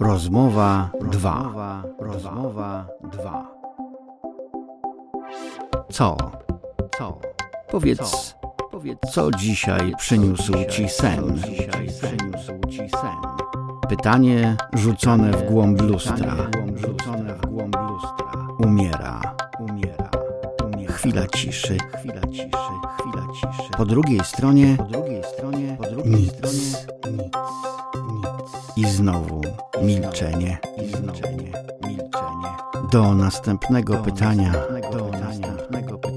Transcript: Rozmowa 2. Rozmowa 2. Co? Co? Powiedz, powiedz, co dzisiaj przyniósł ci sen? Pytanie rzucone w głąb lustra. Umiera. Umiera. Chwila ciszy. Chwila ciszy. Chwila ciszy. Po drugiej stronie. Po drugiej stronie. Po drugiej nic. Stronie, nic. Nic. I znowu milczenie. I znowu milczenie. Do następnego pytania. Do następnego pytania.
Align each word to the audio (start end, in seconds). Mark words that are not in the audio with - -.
Rozmowa 0.00 0.90
2. 1.00 1.82
Rozmowa 1.98 2.86
2. 3.12 3.46
Co? 5.90 6.16
Co? 6.98 7.18
Powiedz, 7.70 8.34
powiedz, 8.70 8.98
co 9.12 9.30
dzisiaj 9.30 9.94
przyniósł 9.98 10.52
ci 10.70 10.88
sen? 10.88 11.40
Pytanie 13.88 14.56
rzucone 14.72 15.30
w 15.30 15.50
głąb 15.50 15.82
lustra. 15.82 16.34
Umiera. 18.58 19.20
Umiera. 19.60 20.10
Chwila 20.88 21.26
ciszy. 21.26 21.78
Chwila 21.98 22.20
ciszy. 22.20 22.48
Chwila 22.98 23.26
ciszy. 23.34 23.70
Po 23.76 23.84
drugiej 23.84 24.20
stronie. 24.24 24.76
Po 24.76 24.84
drugiej 24.84 25.22
stronie. 25.24 25.76
Po 25.80 25.90
drugiej 25.90 26.12
nic. 26.12 26.32
Stronie, 26.32 26.48
nic. 26.52 26.54
Nic. 26.54 27.73
I 28.76 28.86
znowu 28.86 29.42
milczenie. 29.82 30.58
I 30.82 30.88
znowu 30.88 31.28
milczenie. 31.86 32.56
Do 32.92 33.14
następnego 33.14 33.96
pytania. 33.96 34.52
Do 34.92 35.08
następnego 35.08 35.98
pytania. 35.98 36.13